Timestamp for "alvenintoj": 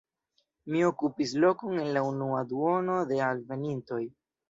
3.31-4.05